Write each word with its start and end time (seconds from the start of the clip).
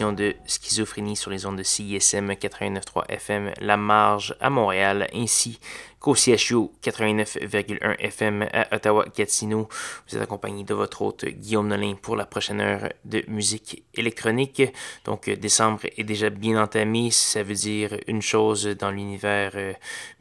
De 0.00 0.34
Schizophrénie 0.46 1.16
sur 1.16 1.30
les 1.30 1.44
ondes 1.44 1.58
de 1.58 1.62
CISM 1.62 2.32
89.3 2.32 3.04
FM 3.10 3.52
La 3.60 3.76
Marge 3.76 4.34
à 4.40 4.48
Montréal 4.48 5.06
ainsi 5.14 5.60
qu'au 6.02 6.16
CHU 6.16 6.68
89,1 6.82 7.96
FM 8.00 8.48
à 8.52 8.74
Ottawa-Gatineau. 8.74 9.68
Vous 10.08 10.16
êtes 10.16 10.22
accompagné 10.22 10.64
de 10.64 10.74
votre 10.74 11.00
hôte 11.00 11.24
Guillaume 11.24 11.68
Nolin 11.68 11.94
pour 11.94 12.16
la 12.16 12.26
prochaine 12.26 12.60
heure 12.60 12.88
de 13.04 13.22
musique 13.28 13.84
électronique. 13.94 14.62
Donc 15.04 15.30
décembre 15.30 15.82
est 15.96 16.02
déjà 16.02 16.28
bien 16.28 16.60
entamé, 16.60 17.12
ça 17.12 17.44
veut 17.44 17.54
dire 17.54 17.96
une 18.08 18.20
chose 18.20 18.66
dans 18.66 18.90
l'univers 18.90 19.52
euh, 19.54 19.72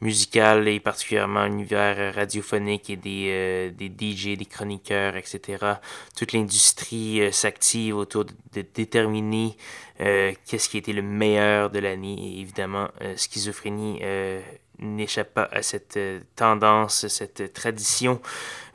musical 0.02 0.67
et 0.67 0.80
particulièrement 0.80 1.45
l'univers 1.45 2.13
radiophonique 2.13 2.91
et 2.91 2.98
des, 2.98 3.25
euh, 3.30 3.72
des 3.72 3.88
DJ, 3.88 4.38
des 4.38 4.45
chroniqueurs, 4.45 5.16
etc. 5.16 5.66
Toute 6.16 6.31
l'industrie 6.34 7.22
euh, 7.22 7.31
s'active 7.31 7.98
autour 7.98 8.25
de, 8.25 8.33
déterminer 8.75 9.58
qu'est-ce 9.98 10.67
qui 10.67 10.77
a 10.77 10.80
été 10.80 10.94
le 10.94 11.03
meilleur 11.03 11.70
de 11.70 11.80
l'année. 11.80 12.17
Et 12.20 12.42
évidemment, 12.42 12.89
schizophrénie 13.16 14.00
n'échappe 14.81 15.33
pas 15.33 15.49
à 15.51 15.61
cette 15.61 15.97
euh, 15.97 16.19
tendance, 16.35 17.07
cette 17.07 17.53
tradition. 17.53 18.21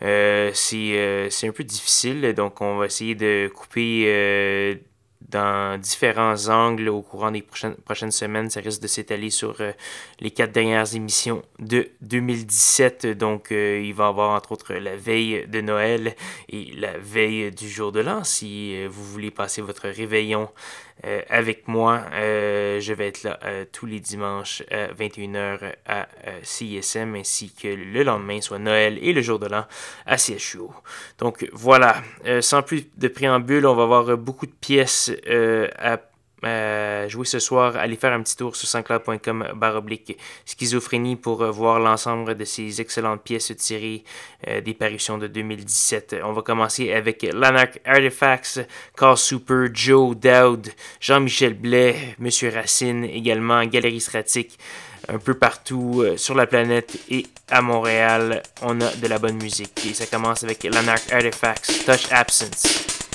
Euh, 0.02 0.52
euh, 0.72 1.28
c'est 1.30 1.48
un 1.48 1.52
peu 1.52 1.64
difficile, 1.64 2.32
donc 2.34 2.60
on 2.60 2.78
va 2.78 2.86
essayer 2.86 3.14
de 3.14 3.50
couper 3.54 4.80
dans 5.28 5.80
différents 5.80 6.48
angles 6.48 6.88
au 6.88 7.02
courant 7.02 7.32
des 7.32 7.42
prochaines, 7.42 7.74
prochaines 7.74 8.12
semaines. 8.12 8.48
Ça 8.48 8.60
risque 8.60 8.80
de 8.80 8.86
s'étaler 8.86 9.30
sur 9.30 9.56
les 10.20 10.30
quatre 10.30 10.52
dernières 10.52 10.94
émissions 10.94 11.42
de 11.58 11.88
2017. 12.02 13.06
Donc, 13.18 13.48
il 13.50 13.92
va 13.92 14.04
y 14.04 14.08
avoir 14.08 14.36
entre 14.36 14.52
autres 14.52 14.74
la 14.74 14.94
veille 14.94 15.46
de 15.48 15.60
Noël 15.60 16.14
et 16.48 16.72
la 16.76 16.96
veille 16.98 17.50
du 17.50 17.68
jour 17.68 17.90
de 17.90 18.00
l'an. 18.00 18.22
Si 18.22 18.86
vous 18.86 19.04
voulez 19.04 19.32
passer 19.32 19.62
votre 19.62 19.88
réveillon 19.88 20.48
euh, 21.04 21.20
avec 21.28 21.68
moi. 21.68 22.02
Euh, 22.14 22.80
je 22.80 22.92
vais 22.94 23.08
être 23.08 23.22
là 23.22 23.38
euh, 23.44 23.66
tous 23.70 23.84
les 23.84 24.00
dimanches 24.00 24.62
à 24.70 24.86
21h 24.88 25.74
à 25.86 26.08
CISM 26.42 27.14
ainsi 27.16 27.52
que 27.52 27.68
le 27.68 28.02
lendemain, 28.02 28.40
soit 28.40 28.58
Noël 28.58 28.98
et 29.02 29.12
le 29.12 29.20
jour 29.20 29.38
de 29.38 29.46
l'an 29.46 29.66
à 30.06 30.16
CHU. 30.16 30.60
Donc 31.18 31.46
voilà, 31.52 32.02
sans 32.40 32.62
plus 32.62 32.86
de 32.96 33.08
préambule, 33.08 33.66
on 33.66 33.74
va 33.74 33.82
avoir 33.82 34.16
beaucoup 34.16 34.46
de 34.46 34.52
pièces 34.52 35.12
à 35.78 36.00
euh, 36.46 37.08
jouer 37.08 37.24
ce 37.26 37.38
soir, 37.38 37.76
allez 37.76 37.96
faire 37.96 38.12
un 38.12 38.22
petit 38.22 38.36
tour 38.36 38.56
sur 38.56 38.68
sanscloud.com 38.68 39.48
baroblique 39.54 40.16
schizophrénie 40.44 41.16
pour 41.16 41.42
euh, 41.42 41.50
voir 41.50 41.80
l'ensemble 41.80 42.36
de 42.36 42.44
ces 42.44 42.80
excellentes 42.80 43.22
pièces 43.22 43.52
tirées 43.56 44.04
euh, 44.48 44.60
des 44.60 44.74
parutions 44.74 45.18
de 45.18 45.26
2017. 45.26 46.16
On 46.24 46.32
va 46.32 46.42
commencer 46.42 46.92
avec 46.92 47.22
Lanark 47.32 47.80
Artifacts, 47.84 48.60
Carl 48.96 49.16
Super, 49.16 49.68
Joe 49.72 50.16
Dowd, 50.16 50.68
Jean-Michel 51.00 51.54
Blais, 51.54 52.16
Monsieur 52.18 52.50
Racine, 52.50 53.04
également 53.04 53.64
Galerie 53.64 54.00
Stratique, 54.00 54.58
un 55.08 55.18
peu 55.18 55.34
partout 55.34 56.04
sur 56.16 56.34
la 56.34 56.46
planète 56.46 56.98
et 57.10 57.26
à 57.48 57.62
Montréal, 57.62 58.42
on 58.62 58.80
a 58.80 58.90
de 58.90 59.06
la 59.06 59.18
bonne 59.18 59.36
musique. 59.36 59.86
Et 59.86 59.94
ça 59.94 60.06
commence 60.06 60.42
avec 60.42 60.64
Lanark 60.64 61.12
Artifacts, 61.12 61.84
Touch 61.86 62.10
Absence. 62.10 63.05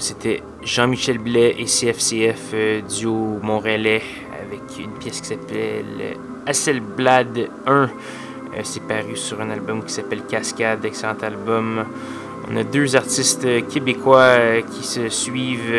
C'était 0.00 0.42
Jean-Michel 0.62 1.18
Blais 1.18 1.54
et 1.58 1.64
CFCF, 1.64 2.52
euh, 2.54 2.80
duo 2.82 3.38
montréalais, 3.42 4.02
avec 4.40 4.60
une 4.78 4.92
pièce 4.92 5.20
qui 5.20 5.28
s'appelle 5.28 6.16
Hasselblad 6.46 7.48
1. 7.66 7.72
Euh, 7.72 7.88
c'est 8.62 8.82
paru 8.86 9.16
sur 9.16 9.40
un 9.40 9.50
album 9.50 9.82
qui 9.84 9.92
s'appelle 9.92 10.22
Cascade, 10.22 10.84
excellent 10.84 11.16
album. 11.22 11.84
On 12.50 12.56
a 12.56 12.64
deux 12.64 12.96
artistes 12.96 13.46
québécois 13.68 14.20
euh, 14.20 14.62
qui 14.62 14.86
se 14.86 15.08
suivent 15.08 15.74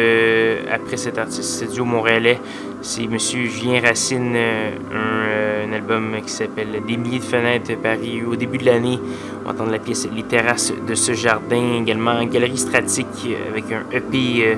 après 0.72 0.98
cet 0.98 1.18
artiste 1.18 1.72
duo 1.72 1.86
montréalais. 1.86 2.40
C'est 2.82 3.04
M. 3.04 3.18
Julien 3.18 3.82
Racine, 3.82 4.38
album 5.74 6.16
qui 6.26 6.32
s'appelle 6.32 6.82
Des 6.88 6.98
milliers 6.98 7.20
de 7.20 7.24
fenêtres 7.24 7.76
paru 7.78 8.26
au 8.26 8.36
début 8.36 8.58
de 8.58 8.66
l'année. 8.66 9.00
On 9.42 9.48
va 9.48 9.54
entendre 9.54 9.72
la 9.72 9.80
pièce 9.80 10.08
Les 10.16 10.24
terrasses 10.24 10.74
de 10.88 10.96
ce 10.96 11.14
jardin, 11.14 11.82
également 11.82 12.24
Galerie 12.26 12.58
Stratique 12.58 13.36
avec 13.50 13.66
un 13.72 13.84
EP 13.92 14.46
euh, 14.46 14.56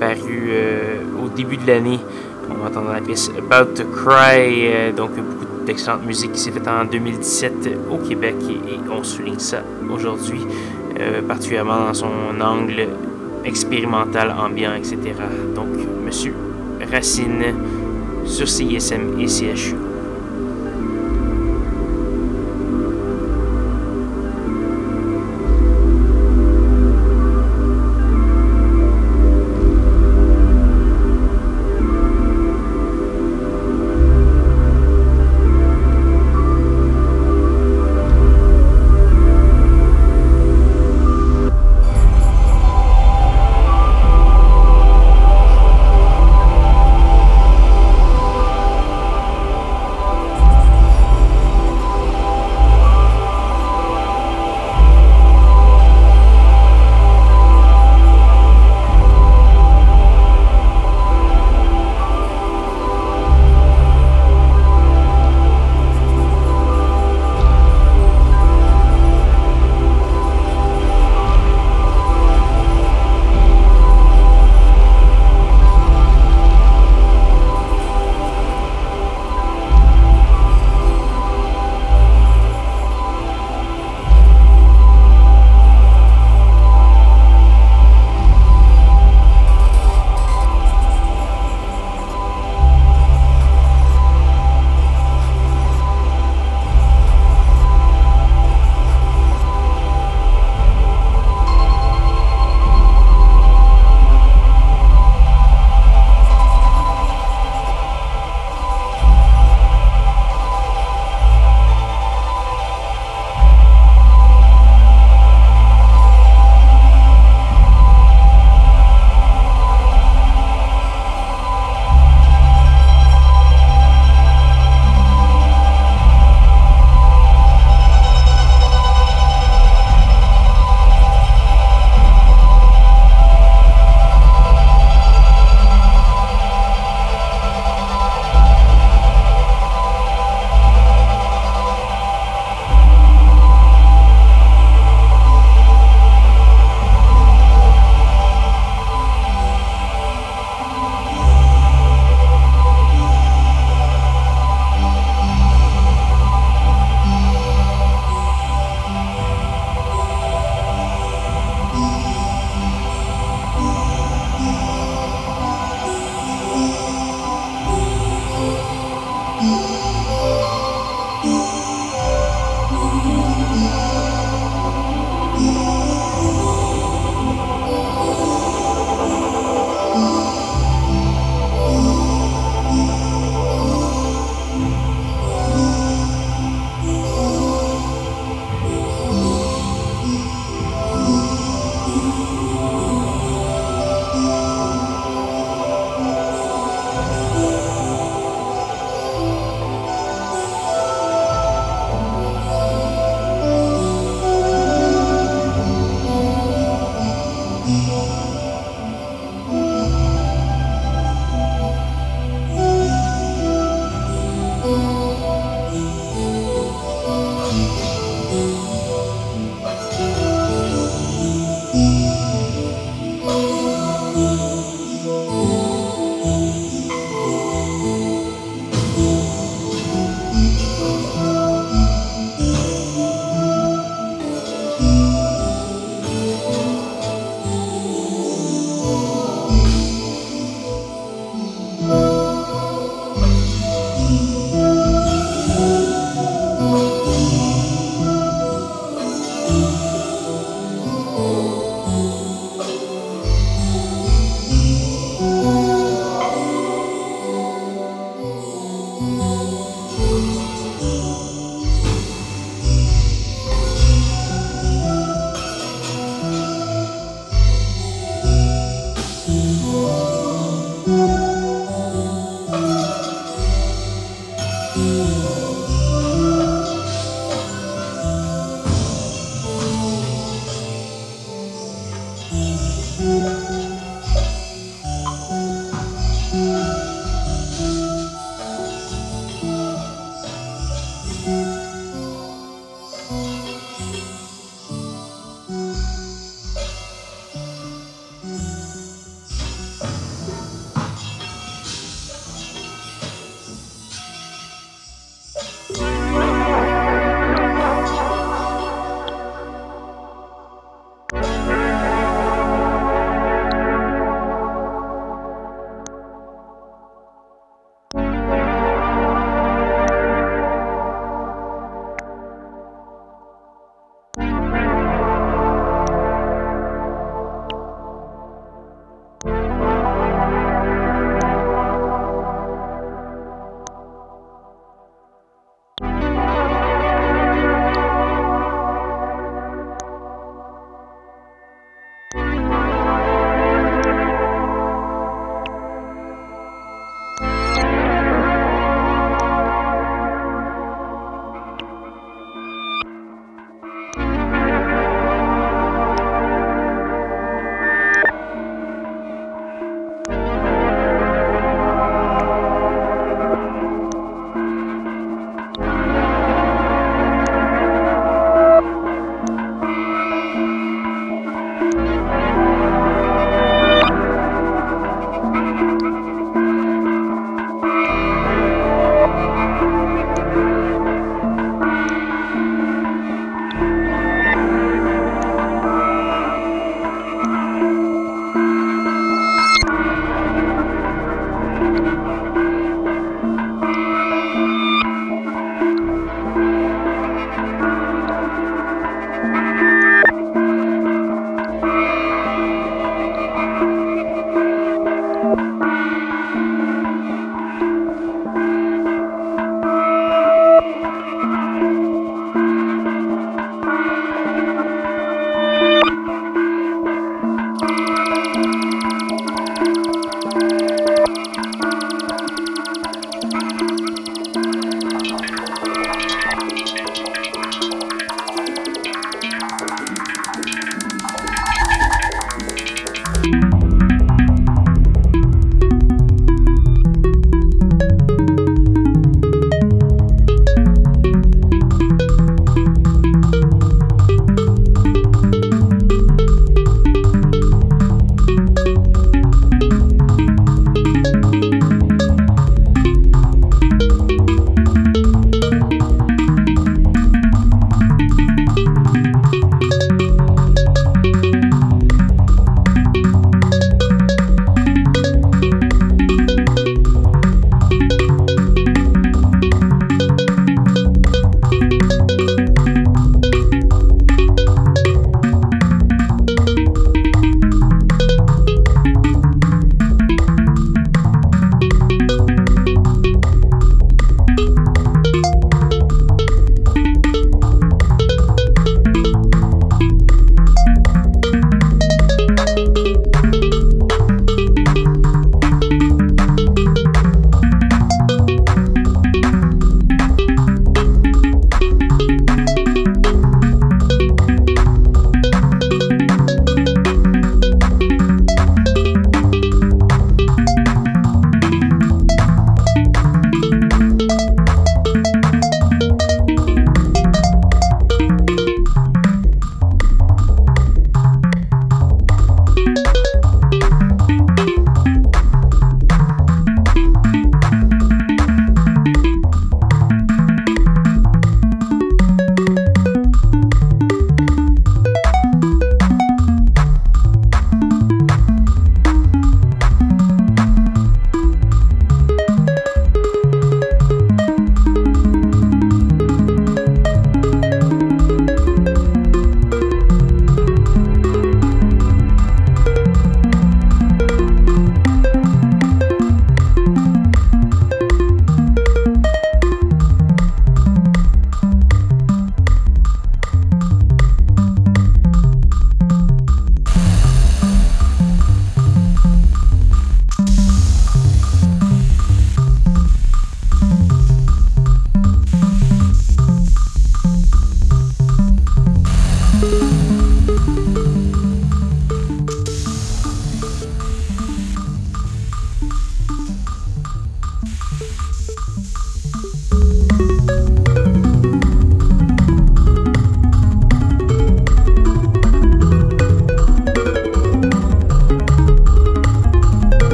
paru 0.00 0.48
euh, 0.48 1.00
au 1.22 1.28
début 1.28 1.56
de 1.56 1.66
l'année. 1.66 1.98
On 2.50 2.54
va 2.54 2.68
entendre 2.68 2.92
la 2.92 3.00
pièce 3.00 3.30
About 3.36 3.74
to 3.74 3.84
Cry, 3.84 4.68
euh, 4.68 4.92
donc 4.92 5.10
beaucoup 5.16 5.64
d'excellente 5.66 6.06
musique 6.06 6.32
qui 6.32 6.40
s'est 6.40 6.52
faite 6.52 6.68
en 6.68 6.84
2017 6.84 7.70
au 7.90 7.98
Québec 7.98 8.36
et, 8.48 8.78
on 8.90 9.02
souligne 9.02 9.38
ça 9.38 9.62
aujourd'hui, 9.92 10.46
particulièrement 11.26 11.86
dans 11.86 11.94
son 11.94 12.40
angle 12.40 12.86
expérimental, 13.44 14.34
ambiant, 14.38 14.74
etc. 14.74 14.98
Donc, 15.54 15.68
Monsieur 16.04 16.34
Racine 16.90 17.54
sur 18.24 18.48
CISM 18.48 19.18
et 19.20 19.26
CHU. 19.26 19.85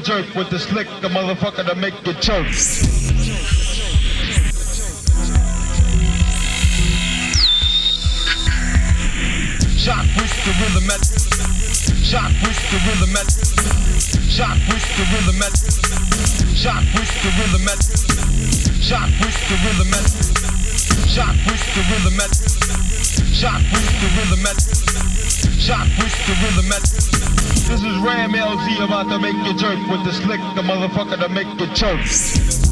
Jerk 0.00 0.34
with 0.34 0.50
the 0.50 0.58
slick, 0.58 0.86
the 1.02 1.08
motherfucker 1.08 1.66
to 1.66 1.74
make 1.74 1.94
you 2.06 2.14
choke. 2.14 2.46
Shock 9.76 10.06
with 10.16 10.34
the 10.44 10.52
rhythm 10.60 10.90
at 10.90 11.04
Shock 12.04 12.32
with 12.42 12.60
the 12.70 12.78
rhythm 12.86 13.16
at 13.16 13.30
Shock 14.30 14.58
with 14.68 14.86
the 14.96 15.04
rhythm 15.12 15.42
at 15.42 15.54
Shock 16.56 16.84
with 16.94 17.12
the 17.22 17.30
rhythm 17.38 17.68
at 17.68 17.80
Shock 18.80 19.10
with 19.20 19.38
the 19.48 19.56
rhythm 19.64 19.94
at 19.94 20.08
Shock 21.08 21.36
with 21.46 21.64
the 21.74 21.82
rhythm 21.90 22.20
at 22.20 22.34
Shock 23.36 23.62
with 23.72 23.90
the 24.00 24.08
rhythm 24.16 24.46
at 24.46 25.29
Shock 25.60 25.88
with 25.98 26.26
the 26.26 26.32
rhythm 26.42 26.72
at 26.72 26.80
this 27.68 27.82
is 27.82 27.98
Ram 27.98 28.32
LZ 28.32 28.82
about 28.82 29.10
to 29.10 29.18
make 29.18 29.36
you 29.46 29.52
jerk 29.52 29.78
with 29.90 30.02
the 30.04 30.12
slick, 30.12 30.40
the 30.54 30.62
motherfucker 30.62 31.20
to 31.20 31.28
make 31.28 31.48
you 31.60 31.66
choke. 31.74 32.69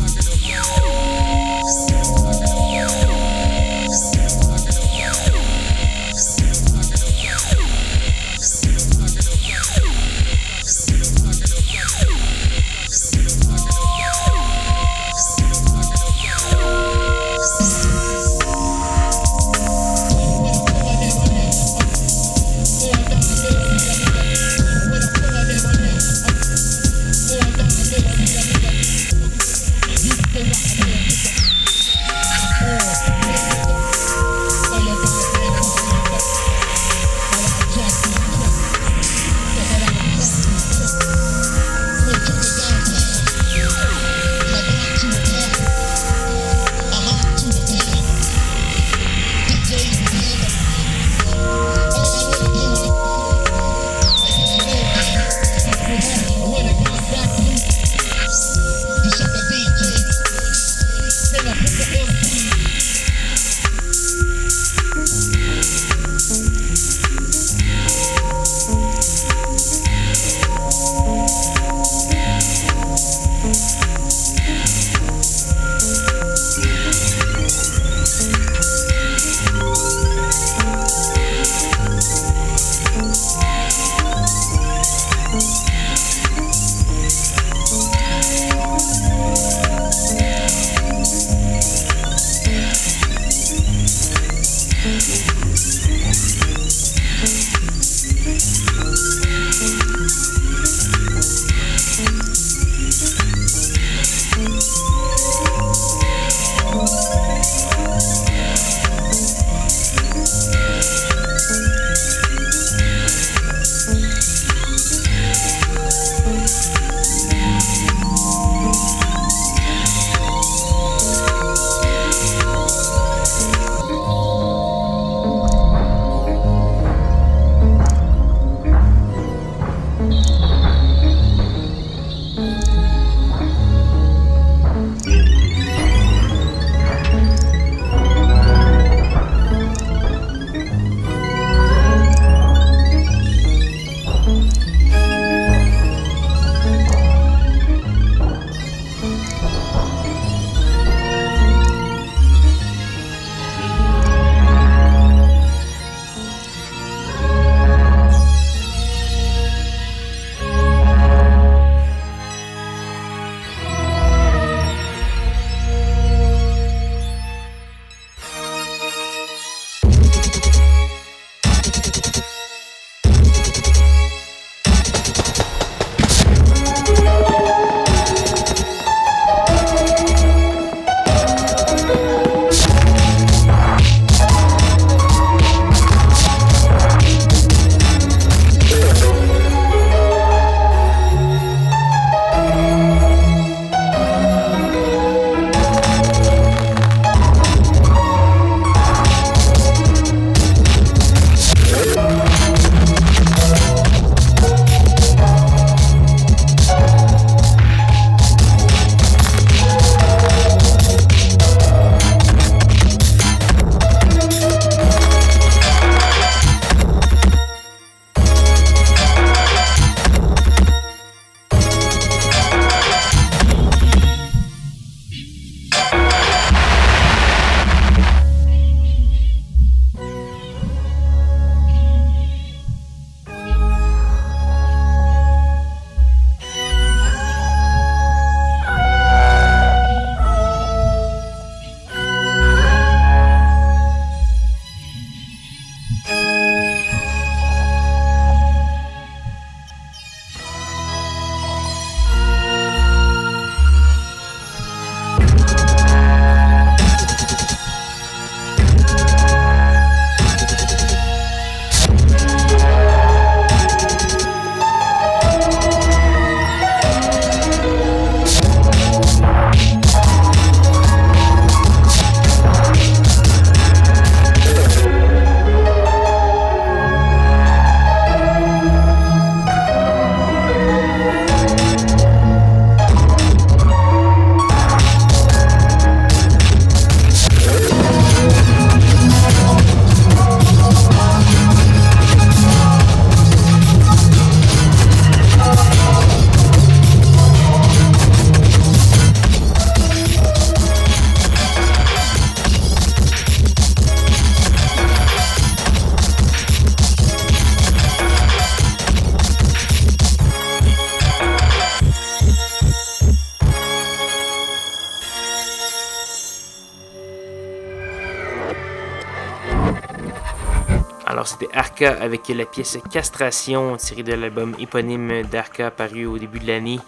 Avec 321.83 322.29
la 322.29 322.45
pièce 322.45 322.79
Castration 322.91 323.77
tirée 323.77 324.03
de 324.03 324.15
l'album 324.15 324.55
éponyme 324.59 325.23
d'Arca 325.23 325.71
paru 325.71 326.07
au 326.07 326.19
début 326.19 326.39
de 326.39 326.47
l'année. 326.47 326.81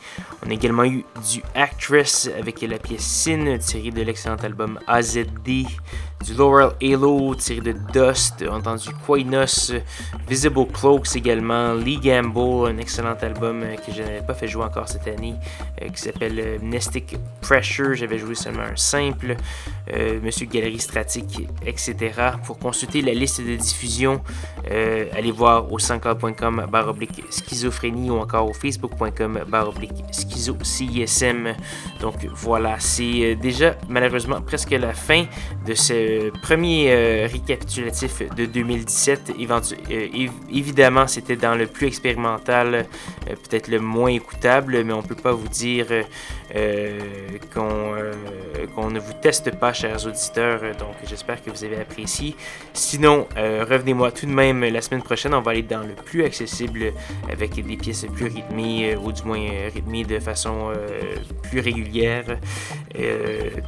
On 0.51 0.53
a 0.53 0.57
également 0.57 0.85
eu 0.85 1.05
du 1.31 1.45
Actress 1.55 2.29
avec 2.37 2.61
la 2.63 2.77
pièce 2.79 3.03
Sin 3.03 3.57
tirée 3.59 3.93
de 3.93 4.03
l'excellent 4.03 4.35
album 4.35 4.81
AZD 4.89 5.65
du 6.25 6.35
Laurel 6.35 6.73
Halo 6.83 7.35
tiré 7.35 7.61
de 7.61 7.75
Dust, 7.93 8.45
entendu 8.51 8.91
Quinos, 9.07 9.73
Visible 10.29 10.67
Cloaks 10.67 11.17
également, 11.17 11.75
Lee 11.75 11.99
Gamble, 11.99 12.69
un 12.69 12.79
excellent 12.79 13.17
album 13.23 13.63
euh, 13.63 13.77
que 13.77 13.93
je 13.93 14.03
n'avais 14.03 14.21
pas 14.21 14.35
fait 14.35 14.47
jouer 14.47 14.65
encore 14.65 14.89
cette 14.89 15.09
année, 15.09 15.35
euh, 15.81 15.89
qui 15.89 16.01
s'appelle 16.01 16.39
euh, 16.39 17.19
Pressure, 17.41 17.95
j'avais 17.95 18.19
joué 18.19 18.35
seulement 18.35 18.63
un 18.63 18.77
simple, 18.77 19.37
Monsieur 20.23 20.47
Galerie 20.47 20.79
Stratique, 20.79 21.49
etc. 21.67 22.13
Pour 22.45 22.59
consulter 22.59 23.03
la 23.03 23.13
liste 23.13 23.41
de 23.41 23.57
diffusion, 23.57 24.23
allez 24.67 25.33
voir 25.33 25.73
au 25.73 25.79
sanscloud.com 25.79 26.67
baroblique 26.71 27.25
schizophrénie 27.31 28.11
ou 28.11 28.19
encore 28.19 28.49
au 28.49 28.53
facebook.com 28.53 29.41
baroblique 29.49 30.05
CISM. 30.63 31.55
Donc 32.01 32.27
voilà, 32.35 32.77
c'est 32.79 33.35
déjà 33.37 33.77
malheureusement 33.89 34.41
presque 34.41 34.71
la 34.71 34.93
fin 34.95 35.25
de 35.67 35.75
ce 35.75 36.31
premier 36.41 36.91
euh, 36.91 37.29
récapitulatif 37.31 38.23
de 38.35 38.47
2017. 38.47 39.33
Euh, 39.39 40.29
évidemment, 40.53 41.07
c'était 41.07 41.37
dans 41.37 41.55
le 41.55 41.67
plus 41.67 41.87
expérimental, 41.87 42.75
euh, 42.75 42.83
peut-être 43.27 43.69
le 43.69 43.81
moins 43.81 44.11
écoutable, 44.11 44.83
mais 44.85 44.93
on 44.93 45.03
ne 45.03 45.07
peut 45.07 45.15
pas 45.15 45.33
vous 45.33 45.49
dire 45.49 45.87
qu'on 47.55 47.95
ne 48.79 49.01
vous 49.01 49.13
teste 49.13 49.51
pas, 49.57 49.73
chers 49.73 50.07
auditeurs. 50.07 50.61
Donc, 50.79 50.95
j'espère 51.07 51.43
que 51.43 51.51
vous 51.51 51.65
avez 51.65 51.81
apprécié. 51.81 52.37
Sinon, 52.73 53.27
revenez-moi 53.37 54.13
tout 54.13 54.27
de 54.27 54.33
même 54.33 54.65
la 54.65 54.81
semaine 54.81 55.03
prochaine. 55.03 55.35
On 55.35 55.41
va 55.41 55.53
aller 55.53 55.63
dans 55.63 55.83
le 55.83 55.95
plus 55.95 56.25
accessible 56.25 56.93
avec 57.31 57.55
des 57.55 57.77
pièces 57.77 58.07
plus 58.15 58.27
rythmées, 58.27 58.97
ou 58.97 59.13
du 59.13 59.23
moins 59.25 59.47
rythmées 59.73 60.05
de 60.05 60.19
façon 60.19 60.73
plus 61.43 61.61
régulière. 61.61 62.25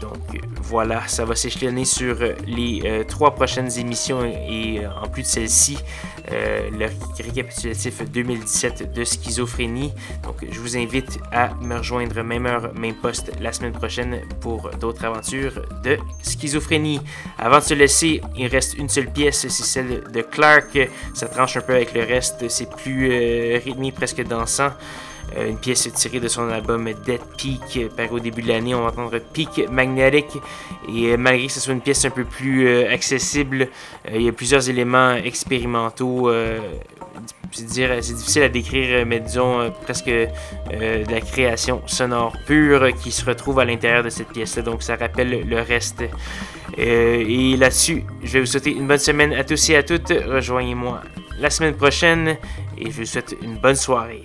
donc, 0.01 0.41
voilà, 0.63 1.07
ça 1.09 1.25
va 1.25 1.35
s'échelonner 1.35 1.85
sur 1.85 2.17
les 2.47 2.83
euh, 2.85 3.05
trois 3.05 3.35
prochaines 3.35 3.79
émissions 3.79 4.25
et 4.25 4.81
euh, 4.81 4.89
en 5.03 5.09
plus 5.09 5.23
de 5.23 5.27
celle-ci, 5.27 5.79
euh, 6.31 6.71
le 6.71 6.87
récapitulatif 7.23 8.03
2017 8.11 8.93
de 8.93 9.05
schizophrénie. 9.05 9.93
Donc 10.23 10.45
je 10.51 10.61
vous 10.61 10.77
invite 10.77 11.19
à 11.33 11.55
me 11.61 11.77
rejoindre 11.77 12.23
même 12.23 12.47
heure, 12.47 12.73
même 12.75 12.95
poste 12.95 13.33
la 13.41 13.53
semaine 13.53 13.73
prochaine 13.73 14.21
pour 14.41 14.71
d'autres 14.81 14.92
aventures 15.03 15.63
de 15.83 15.99
schizophrénie. 16.23 17.01
Avant 17.39 17.59
de 17.59 17.65
se 17.65 17.75
laisser, 17.75 18.21
il 18.37 18.47
reste 18.47 18.75
une 18.75 18.89
seule 18.89 19.11
pièce, 19.11 19.41
c'est 19.41 19.51
celle 19.51 20.05
de 20.13 20.23
Clark. 20.23 20.79
Ça 21.15 21.27
tranche 21.27 21.57
un 21.57 21.61
peu 21.61 21.75
avec 21.75 21.95
le 21.95 22.05
reste, 22.05 22.49
c'est 22.49 22.71
plus 22.71 23.09
rythmé, 23.57 23.93
presque 23.93 24.23
dansant. 24.25 24.73
Euh, 25.37 25.49
une 25.49 25.57
pièce 25.57 25.91
tirée 25.95 26.21
de 26.21 26.29
son 26.29 26.49
album 26.51 26.91
Dead 27.05 27.21
Peak, 27.39 27.77
euh, 27.77 27.89
paru 27.89 28.17
au 28.17 28.21
début 28.21 28.43
de 28.43 28.49
l'année. 28.49 28.75
On 28.75 28.83
va 28.83 28.89
entendre 28.89 29.19
Peak 29.33 29.69
Magnetic. 29.71 30.27
Et 30.89 31.13
euh, 31.13 31.17
malgré 31.17 31.47
que 31.47 31.53
ce 31.53 31.61
soit 31.61 31.73
une 31.73 31.81
pièce 31.81 32.05
un 32.05 32.11
peu 32.11 32.25
plus 32.25 32.69
accessible, 32.87 33.69
il 34.13 34.23
y 34.23 34.29
a 34.29 34.33
plusieurs 34.33 34.69
éléments 34.69 35.15
expérimentaux. 35.15 36.31
C'est 37.53 38.15
difficile 38.15 38.43
à 38.43 38.49
décrire, 38.49 39.07
mais 39.07 39.21
disons 39.21 39.73
presque 39.83 40.07
de 40.07 41.11
la 41.11 41.21
création 41.21 41.83
sonore 41.87 42.37
pure 42.47 42.95
qui 43.03 43.13
se 43.13 43.25
retrouve 43.25 43.59
à 43.59 43.65
l'intérieur 43.65 44.03
de 44.03 44.09
cette 44.09 44.29
pièce-là. 44.29 44.63
Donc 44.63 44.83
ça 44.83 44.97
rappelle 44.97 45.47
le 45.47 45.61
reste. 45.61 46.03
et 46.77 47.57
là-dessus, 47.57 48.05
je 48.23 48.33
vais 48.33 48.41
vous 48.41 48.47
souhaiter 48.47 48.73
une 48.73 48.87
bonne 48.87 48.99
semaine 48.99 49.33
à 49.35 49.45
tous 49.45 49.71
et 49.71 49.77
à 49.77 49.83
toutes. 49.83 50.11
Rejoignez-moi 50.11 51.03
la 51.39 51.51
semaine 51.51 51.75
prochaine 51.75 52.37
et 52.79 52.91
je 52.91 53.01
vous 53.01 53.07
souhaite 53.07 53.35
une 53.43 53.57
bonne 53.59 53.77
soirée. 53.77 54.25